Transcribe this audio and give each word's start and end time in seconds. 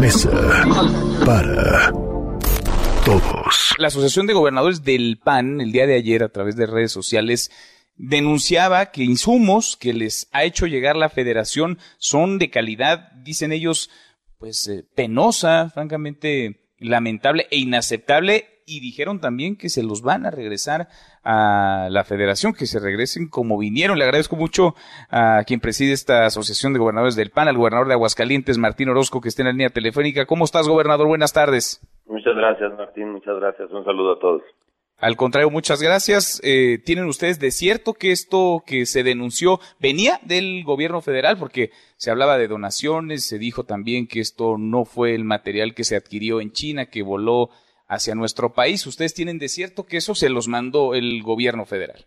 mesa 0.00 0.30
para 1.26 1.92
todos. 3.04 3.74
La 3.76 3.88
Asociación 3.88 4.26
de 4.26 4.32
Gobernadores 4.32 4.82
del 4.82 5.18
PAN, 5.22 5.60
el 5.60 5.72
día 5.72 5.86
de 5.86 5.94
ayer, 5.94 6.22
a 6.22 6.30
través 6.30 6.56
de 6.56 6.64
redes 6.64 6.90
sociales, 6.90 7.50
denunciaba 7.96 8.92
que 8.92 9.04
insumos 9.04 9.76
que 9.76 9.92
les 9.92 10.26
ha 10.32 10.44
hecho 10.44 10.66
llegar 10.66 10.96
la 10.96 11.10
federación 11.10 11.78
son 11.98 12.38
de 12.38 12.48
calidad, 12.48 13.12
dicen 13.12 13.52
ellos, 13.52 13.90
pues 14.38 14.66
eh, 14.68 14.86
penosa, 14.94 15.68
francamente 15.68 16.70
lamentable 16.78 17.46
e 17.50 17.58
inaceptable 17.58 18.59
y 18.70 18.80
dijeron 18.80 19.20
también 19.20 19.56
que 19.56 19.68
se 19.68 19.82
los 19.82 20.02
van 20.02 20.26
a 20.26 20.30
regresar 20.30 20.88
a 21.24 21.88
la 21.90 22.04
federación, 22.04 22.54
que 22.54 22.66
se 22.66 22.78
regresen 22.78 23.28
como 23.28 23.58
vinieron. 23.58 23.98
Le 23.98 24.04
agradezco 24.04 24.36
mucho 24.36 24.74
a 25.10 25.42
quien 25.46 25.60
preside 25.60 25.92
esta 25.92 26.24
asociación 26.26 26.72
de 26.72 26.78
gobernadores 26.78 27.16
del 27.16 27.30
PAN, 27.30 27.48
al 27.48 27.56
gobernador 27.56 27.88
de 27.88 27.94
Aguascalientes, 27.94 28.58
Martín 28.58 28.88
Orozco, 28.88 29.20
que 29.20 29.28
está 29.28 29.42
en 29.42 29.46
la 29.46 29.52
línea 29.52 29.70
telefónica. 29.70 30.26
¿Cómo 30.26 30.44
estás, 30.44 30.68
gobernador? 30.68 31.08
Buenas 31.08 31.32
tardes. 31.32 31.80
Muchas 32.06 32.34
gracias, 32.36 32.72
Martín. 32.78 33.10
Muchas 33.12 33.36
gracias. 33.40 33.70
Un 33.72 33.84
saludo 33.84 34.12
a 34.12 34.18
todos. 34.18 34.42
Al 35.00 35.16
contrario, 35.16 35.50
muchas 35.50 35.80
gracias. 35.82 36.42
Eh, 36.44 36.78
¿Tienen 36.84 37.06
ustedes 37.06 37.40
de 37.40 37.50
cierto 37.50 37.94
que 37.94 38.12
esto 38.12 38.62
que 38.66 38.84
se 38.84 39.02
denunció 39.02 39.58
venía 39.80 40.20
del 40.22 40.62
gobierno 40.62 41.00
federal? 41.00 41.38
Porque 41.38 41.70
se 41.96 42.10
hablaba 42.10 42.36
de 42.36 42.48
donaciones, 42.48 43.24
se 43.24 43.38
dijo 43.38 43.64
también 43.64 44.06
que 44.06 44.20
esto 44.20 44.58
no 44.58 44.84
fue 44.84 45.14
el 45.14 45.24
material 45.24 45.74
que 45.74 45.84
se 45.84 45.96
adquirió 45.96 46.42
en 46.42 46.52
China, 46.52 46.86
que 46.86 47.02
voló 47.02 47.48
hacia 47.90 48.14
nuestro 48.14 48.54
país. 48.54 48.86
¿Ustedes 48.86 49.12
tienen 49.12 49.38
de 49.38 49.48
cierto 49.48 49.84
que 49.84 49.98
eso 49.98 50.14
se 50.14 50.30
los 50.30 50.48
mandó 50.48 50.94
el 50.94 51.22
gobierno 51.22 51.66
federal? 51.66 52.06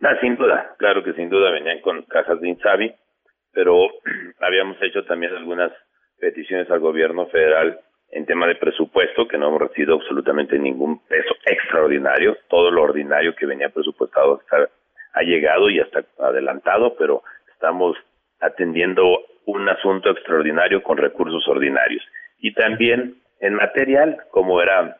No, 0.00 0.08
sin 0.20 0.36
duda, 0.36 0.74
claro 0.78 1.02
que 1.02 1.12
sin 1.14 1.28
duda 1.28 1.50
venían 1.50 1.80
con 1.80 2.02
cajas 2.02 2.40
de 2.40 2.48
Insabi, 2.48 2.94
pero 3.52 3.74
habíamos 4.40 4.76
hecho 4.80 5.04
también 5.04 5.34
algunas 5.34 5.72
peticiones 6.18 6.70
al 6.70 6.80
gobierno 6.80 7.26
federal 7.26 7.80
en 8.12 8.24
tema 8.24 8.46
de 8.46 8.54
presupuesto, 8.54 9.26
que 9.26 9.36
no 9.36 9.48
hemos 9.48 9.60
recibido 9.60 9.96
absolutamente 9.96 10.58
ningún 10.58 11.04
peso 11.06 11.34
extraordinario, 11.44 12.38
todo 12.48 12.70
lo 12.70 12.82
ordinario 12.84 13.34
que 13.34 13.46
venía 13.46 13.68
presupuestado 13.68 14.40
ha 15.12 15.22
llegado 15.22 15.68
y 15.68 15.80
hasta 15.80 16.04
adelantado, 16.20 16.94
pero 16.96 17.22
estamos 17.52 17.96
atendiendo 18.40 19.02
un 19.46 19.68
asunto 19.68 20.10
extraordinario 20.10 20.82
con 20.82 20.98
recursos 20.98 21.46
ordinarios. 21.48 22.04
Y 22.38 22.52
también 22.52 23.16
en 23.40 23.54
material, 23.54 24.18
como 24.30 24.60
era 24.60 24.96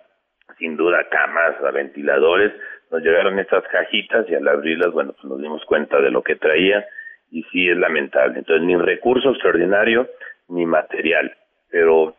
sin 0.58 0.76
duda 0.76 1.08
camas, 1.10 1.56
ventiladores, 1.72 2.52
nos 2.90 3.02
llegaron 3.02 3.38
estas 3.38 3.64
cajitas 3.68 4.26
y 4.28 4.34
al 4.34 4.46
abrirlas, 4.48 4.92
bueno, 4.92 5.12
pues 5.12 5.24
nos 5.24 5.40
dimos 5.40 5.64
cuenta 5.64 6.00
de 6.00 6.10
lo 6.10 6.22
que 6.22 6.36
traía 6.36 6.86
y 7.30 7.42
sí 7.44 7.68
es 7.68 7.76
lamentable. 7.76 8.38
Entonces, 8.38 8.64
ni 8.66 8.76
recurso 8.76 9.30
extraordinario 9.30 10.08
ni 10.48 10.64
material. 10.64 11.34
Pero 11.70 12.16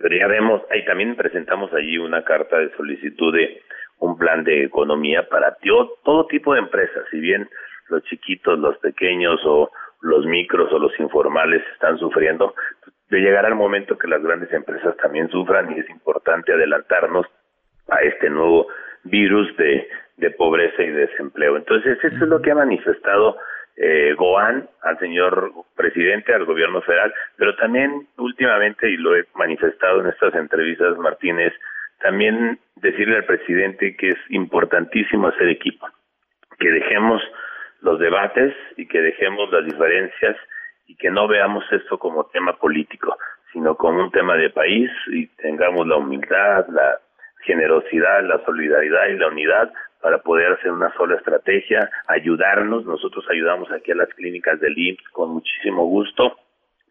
pero 0.00 0.16
ya 0.16 0.28
vemos, 0.28 0.62
ahí 0.70 0.82
también 0.86 1.14
presentamos 1.14 1.70
allí 1.74 1.98
una 1.98 2.24
carta 2.24 2.56
de 2.58 2.74
solicitud 2.74 3.34
de 3.34 3.60
un 3.98 4.16
plan 4.16 4.44
de 4.44 4.64
economía 4.64 5.28
para 5.28 5.58
todo 6.02 6.26
tipo 6.26 6.54
de 6.54 6.60
empresas, 6.60 7.04
si 7.10 7.20
bien 7.20 7.46
los 7.90 8.02
chiquitos, 8.04 8.58
los 8.58 8.78
pequeños 8.78 9.38
o 9.44 9.70
los 10.00 10.24
micros 10.24 10.72
o 10.72 10.78
los 10.78 10.98
informales 10.98 11.62
están 11.74 11.98
sufriendo, 11.98 12.54
de 13.10 13.20
llegar 13.20 13.44
al 13.44 13.54
momento 13.54 13.98
que 13.98 14.08
las 14.08 14.22
grandes 14.22 14.52
empresas 14.52 14.96
también 14.96 15.28
sufran 15.30 15.72
y 15.72 15.80
es 15.80 15.90
importante 15.90 16.52
adelantarnos 16.52 17.26
a 17.88 18.00
este 18.02 18.30
nuevo 18.30 18.68
virus 19.04 19.54
de, 19.56 19.88
de 20.16 20.30
pobreza 20.30 20.82
y 20.82 20.90
desempleo. 20.90 21.56
Entonces, 21.56 21.98
eso 22.02 22.24
es 22.24 22.28
lo 22.28 22.40
que 22.40 22.52
ha 22.52 22.54
manifestado 22.54 23.36
eh, 23.76 24.14
Goan, 24.16 24.68
al 24.82 24.98
señor 24.98 25.52
presidente, 25.74 26.34
al 26.34 26.44
gobierno 26.44 26.82
federal, 26.82 27.12
pero 27.36 27.56
también 27.56 28.06
últimamente, 28.18 28.90
y 28.90 28.96
lo 28.96 29.16
he 29.16 29.24
manifestado 29.34 30.00
en 30.00 30.08
estas 30.08 30.34
entrevistas, 30.34 30.98
Martínez, 30.98 31.52
también 32.00 32.58
decirle 32.76 33.16
al 33.16 33.24
presidente 33.24 33.96
que 33.96 34.10
es 34.10 34.18
importantísimo 34.28 35.28
hacer 35.28 35.48
equipo, 35.48 35.88
que 36.58 36.70
dejemos 36.70 37.22
los 37.80 37.98
debates 37.98 38.54
y 38.76 38.86
que 38.86 39.00
dejemos 39.00 39.50
las 39.50 39.64
diferencias 39.64 40.36
y 40.90 40.96
que 40.96 41.08
no 41.08 41.28
veamos 41.28 41.62
esto 41.70 41.98
como 41.98 42.24
tema 42.24 42.54
político, 42.54 43.16
sino 43.52 43.76
como 43.76 44.02
un 44.02 44.10
tema 44.10 44.34
de 44.34 44.50
país 44.50 44.90
y 45.12 45.28
tengamos 45.36 45.86
la 45.86 45.96
humildad, 45.98 46.66
la 46.68 46.98
generosidad, 47.46 48.24
la 48.24 48.44
solidaridad 48.44 49.06
y 49.06 49.16
la 49.16 49.28
unidad 49.28 49.72
para 50.02 50.18
poder 50.18 50.52
hacer 50.52 50.72
una 50.72 50.92
sola 50.96 51.14
estrategia, 51.14 51.88
ayudarnos. 52.08 52.84
Nosotros 52.86 53.24
ayudamos 53.30 53.70
aquí 53.70 53.92
a 53.92 53.94
las 53.94 54.08
clínicas 54.14 54.58
del 54.58 54.76
IMSS 54.76 55.08
con 55.12 55.30
muchísimo 55.30 55.86
gusto, 55.86 56.36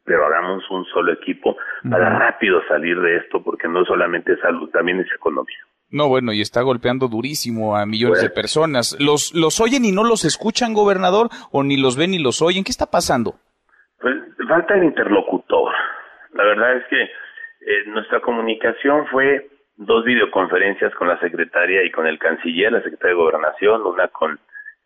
pero 0.06 0.26
hagamos 0.26 0.64
un 0.72 0.86
solo 0.86 1.12
equipo 1.12 1.58
para 1.90 2.18
rápido 2.18 2.62
salir 2.70 3.02
de 3.02 3.18
esto, 3.18 3.44
porque 3.44 3.68
no 3.68 3.84
solamente 3.84 4.32
es 4.32 4.40
salud, 4.40 4.70
también 4.70 5.02
es 5.02 5.12
economía. 5.14 5.58
No, 5.92 6.08
bueno, 6.08 6.32
y 6.32 6.40
está 6.40 6.62
golpeando 6.62 7.10
durísimo 7.10 7.76
a 7.76 7.86
millones 7.86 8.22
de 8.22 8.30
personas. 8.30 8.96
¿Los, 9.00 9.34
¿Los 9.34 9.60
oyen 9.60 9.84
y 9.84 9.92
no 9.92 10.06
los 10.06 10.24
escuchan, 10.24 10.74
gobernador? 10.74 11.30
¿O 11.52 11.64
ni 11.64 11.76
los 11.76 11.98
ven 11.98 12.12
ni 12.12 12.20
los 12.20 12.42
oyen? 12.42 12.64
¿Qué 12.64 12.72
está 12.72 12.86
pasando? 12.86 13.40
Pues 14.00 14.16
falta 14.48 14.76
el 14.76 14.86
interlocutor. 14.86 15.74
La 16.34 16.44
verdad 16.44 16.78
es 16.78 16.86
que 16.86 17.02
eh, 17.04 17.84
nuestra 17.88 18.22
comunicación 18.22 19.08
fue 19.08 19.48
dos 19.76 20.04
videoconferencias 20.06 20.94
con 20.96 21.08
la 21.08 21.20
secretaria 21.20 21.84
y 21.84 21.92
con 21.92 22.08
el 22.08 22.20
canciller, 22.20 22.72
la 22.72 22.82
secretaria 22.82 23.16
de 23.16 23.22
Gobernación, 23.22 23.82
una 23.82 24.08
con 24.10 24.40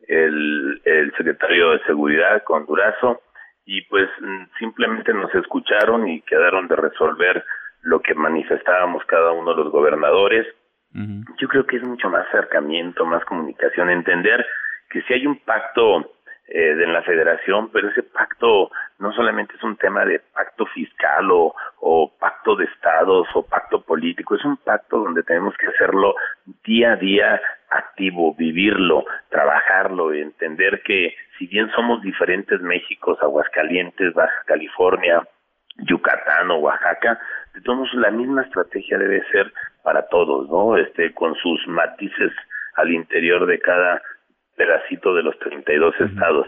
el, 0.08 0.82
el 0.86 1.12
secretario 1.16 1.72
de 1.72 1.84
Seguridad, 1.84 2.44
con 2.44 2.66
Durazo, 2.66 3.22
y 3.66 3.82
pues 3.84 4.10
mm, 4.20 4.44
simplemente 4.60 5.14
nos 5.14 5.34
escucharon 5.36 6.08
y 6.08 6.22
quedaron 6.22 6.68
de 6.68 6.76
resolver 6.76 7.44
lo 7.82 8.02
que 8.02 8.14
manifestábamos 8.14 9.04
cada 9.06 9.32
uno 9.32 9.54
de 9.54 9.64
los 9.64 9.72
gobernadores. 9.72 10.48
Yo 11.40 11.48
creo 11.48 11.66
que 11.66 11.78
es 11.78 11.84
mucho 11.84 12.08
más 12.08 12.28
acercamiento, 12.28 13.04
más 13.04 13.26
comunicación, 13.26 13.90
entender 13.90 14.46
que 14.92 15.02
si 15.02 15.14
hay 15.14 15.26
un 15.26 15.40
pacto 15.40 16.14
eh, 16.56 16.76
de 16.76 16.86
la 16.86 17.02
federación, 17.02 17.72
pero 17.72 17.90
ese 17.90 18.04
pacto 18.04 18.70
no 19.00 19.12
solamente 19.14 19.56
es 19.56 19.64
un 19.64 19.76
tema 19.76 20.06
de 20.06 20.20
pacto 20.20 20.68
fiscal 20.68 21.32
o, 21.32 21.56
o 21.80 22.14
pacto 22.20 22.56
de 22.56 22.66
estados 22.66 23.28
o 23.34 23.44
pacto 23.44 23.82
político, 23.82 24.36
es 24.36 24.46
un 24.46 24.58
pacto 24.58 25.00
donde 25.00 25.24
tenemos 25.24 25.58
que 25.58 25.66
hacerlo 25.66 26.14
día 26.64 26.92
a 26.92 26.96
día 26.98 27.42
activo, 27.72 28.36
vivirlo, 28.36 29.04
trabajarlo, 29.30 30.14
entender 30.14 30.84
que 30.84 31.16
si 31.40 31.48
bien 31.48 31.72
somos 31.72 32.04
diferentes 32.04 32.62
Méxicos, 32.62 33.18
Aguascalientes, 33.24 34.14
Baja 34.14 34.44
California, 34.46 35.28
Yucatán 35.78 36.52
o 36.52 36.58
Oaxaca, 36.58 37.20
de 37.56 37.62
la 37.94 38.12
misma 38.12 38.44
estrategia 38.44 39.00
debe 39.00 39.24
ser 39.32 39.52
para 39.82 40.08
todos, 40.08 40.48
¿no? 40.50 40.78
Este, 40.78 41.16
con 41.16 41.34
sus 41.34 41.68
matices 41.68 42.32
al 42.76 42.92
interior 42.92 43.48
de 43.48 43.60
cada 43.60 44.04
pedacito 44.56 45.16
de 45.16 45.24
los 45.24 45.38
32 45.40 45.96
estados. 46.00 46.46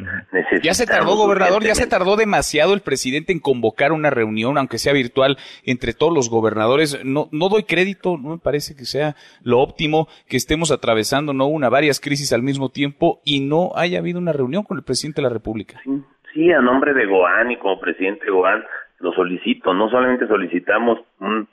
Ya 0.62 0.74
se 0.74 0.86
tardó, 0.86 1.16
gobernador, 1.16 1.64
ya 1.64 1.76
se 1.76 1.88
tardó 1.88 2.16
demasiado 2.16 2.74
el 2.74 2.82
presidente 2.82 3.34
en 3.34 3.40
convocar 3.40 3.92
una 3.92 4.10
reunión, 4.10 4.58
aunque 4.58 4.78
sea 4.78 4.94
virtual, 4.94 5.38
entre 5.66 5.94
todos 5.94 6.14
los 6.14 6.30
gobernadores. 6.30 7.04
No, 7.04 7.28
no 7.32 7.50
doy 7.50 7.64
crédito, 7.64 8.18
no 8.18 8.30
me 8.30 8.38
parece 8.38 8.76
que 8.76 8.86
sea 8.86 9.16
lo 9.44 9.60
óptimo 9.60 10.08
que 10.28 10.38
estemos 10.38 10.72
atravesando, 10.72 11.34
no 11.34 11.48
una, 11.48 11.70
varias 11.70 12.00
crisis 12.00 12.32
al 12.34 12.44
mismo 12.44 12.70
tiempo 12.70 13.22
y 13.26 13.42
no 13.42 13.72
haya 13.76 14.00
habido 14.00 14.20
una 14.20 14.34
reunión 14.34 14.64
con 14.64 14.78
el 14.78 14.84
presidente 14.84 15.22
de 15.22 15.28
la 15.28 15.34
República. 15.34 15.80
Sí, 15.84 16.04
sí 16.34 16.52
a 16.52 16.62
nombre 16.62 16.94
de 16.94 17.06
Goan 17.06 17.52
y 17.52 17.58
como 17.58 17.80
presidente 17.80 18.30
Goan, 18.30 18.64
lo 19.00 19.12
solicito, 19.12 19.74
no 19.74 19.90
solamente 19.90 20.28
solicitamos 20.28 21.00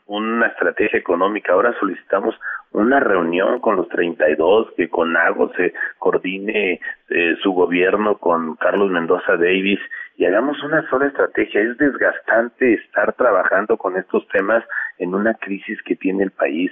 una 0.06 0.46
estrategia 0.46 0.98
económica, 0.98 1.52
ahora 1.52 1.74
solicitamos 1.80 2.34
una 2.72 3.00
reunión 3.00 3.60
con 3.60 3.76
los 3.76 3.88
32, 3.88 4.72
que 4.76 4.88
con 4.88 5.16
AGO 5.16 5.52
se 5.56 5.74
coordine 5.98 6.80
eh, 7.10 7.36
su 7.42 7.52
gobierno 7.52 8.16
con 8.18 8.56
Carlos 8.56 8.90
Mendoza 8.90 9.36
Davis 9.36 9.80
y 10.16 10.24
hagamos 10.24 10.62
una 10.62 10.88
sola 10.88 11.06
estrategia. 11.06 11.60
Es 11.60 11.76
desgastante 11.78 12.74
estar 12.74 13.12
trabajando 13.14 13.76
con 13.76 13.96
estos 13.96 14.26
temas 14.28 14.64
en 14.98 15.14
una 15.14 15.34
crisis 15.34 15.82
que 15.82 15.96
tiene 15.96 16.24
el 16.24 16.30
país. 16.30 16.70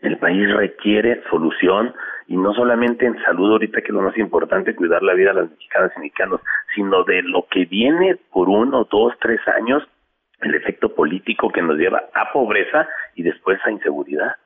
El 0.00 0.18
país 0.18 0.48
requiere 0.54 1.22
solución 1.30 1.94
y 2.28 2.36
no 2.36 2.52
solamente 2.54 3.06
en 3.06 3.20
salud 3.24 3.52
ahorita 3.52 3.80
que 3.80 3.88
es 3.88 3.94
lo 3.94 4.02
más 4.02 4.16
importante 4.16 4.76
cuidar 4.76 5.02
la 5.02 5.14
vida 5.14 5.32
de 5.32 5.42
las 5.42 5.50
mexicanas 5.50 5.92
y 5.96 6.00
mexicanos, 6.00 6.40
sino 6.74 7.02
de 7.04 7.22
lo 7.22 7.46
que 7.50 7.64
viene 7.64 8.16
por 8.30 8.48
uno, 8.48 8.86
dos, 8.90 9.14
tres 9.20 9.40
años, 9.48 9.82
el 10.40 10.54
efecto 10.54 10.94
político 10.94 11.50
que 11.50 11.62
nos 11.62 11.76
lleva 11.76 12.04
a 12.14 12.32
pobreza 12.32 12.86
y 13.14 13.22
después 13.22 13.58
a 13.64 13.70
inseguridad. 13.70 14.36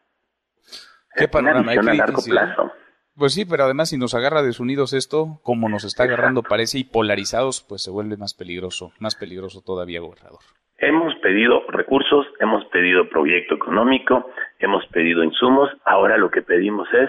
¿Qué 1.14 1.28
panorama 1.28 1.72
hay 1.72 1.78
a 1.78 1.82
largo 1.82 2.22
plazo. 2.22 2.72
Pues 3.14 3.34
sí, 3.34 3.44
pero 3.44 3.64
además 3.64 3.90
si 3.90 3.98
nos 3.98 4.14
agarra 4.14 4.42
desunidos 4.42 4.94
esto, 4.94 5.40
como 5.42 5.68
nos 5.68 5.84
está 5.84 6.04
agarrando 6.04 6.42
parece, 6.42 6.78
y 6.78 6.84
polarizados, 6.84 7.62
pues 7.68 7.82
se 7.82 7.90
vuelve 7.90 8.16
más 8.16 8.32
peligroso, 8.32 8.92
más 8.98 9.16
peligroso 9.16 9.60
todavía, 9.60 10.00
gobernador. 10.00 10.40
Hemos 10.82 11.14
pedido 11.22 11.62
recursos, 11.68 12.26
hemos 12.40 12.64
pedido 12.66 13.08
proyecto 13.08 13.54
económico, 13.54 14.28
hemos 14.58 14.84
pedido 14.86 15.22
insumos, 15.22 15.70
ahora 15.84 16.16
lo 16.16 16.28
que 16.28 16.42
pedimos 16.42 16.88
es 16.92 17.08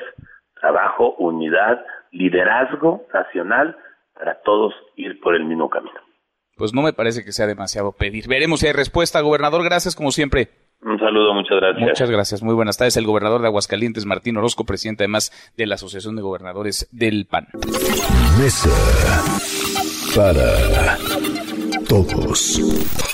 trabajo, 0.61 1.15
unidad, 1.17 1.83
liderazgo 2.11 3.07
nacional 3.11 3.75
para 4.13 4.39
todos 4.43 4.75
ir 4.95 5.19
por 5.19 5.33
el 5.35 5.45
mismo 5.45 5.71
camino. 5.71 5.99
pues 6.55 6.71
no 6.71 6.83
me 6.83 6.93
parece 6.93 7.25
que 7.25 7.31
sea 7.31 7.47
demasiado 7.47 7.91
pedir. 7.93 8.27
Veremos 8.27 8.59
si 8.59 8.67
hay 8.67 8.73
respuesta, 8.73 9.21
gobernador. 9.21 9.63
Gracias 9.63 9.95
como 9.95 10.11
siempre. 10.11 10.49
Un 10.83 10.99
saludo, 10.99 11.33
muchas 11.33 11.57
gracias. 11.59 11.81
Muchas 11.81 12.11
gracias, 12.11 12.43
muy 12.43 12.53
buenas 12.53 12.77
tardes. 12.77 12.95
El 12.97 13.07
gobernador 13.07 13.41
de 13.41 13.47
Aguascalientes, 13.47 14.05
Martín 14.05 14.37
Orozco, 14.37 14.65
presidente 14.65 15.05
además 15.05 15.31
de 15.57 15.65
la 15.65 15.75
Asociación 15.75 16.15
de 16.15 16.21
Gobernadores 16.21 16.87
del 16.91 17.25
PAN. 17.25 17.47
Mesa 18.37 18.69
para 20.15 20.95
todos. 21.89 23.12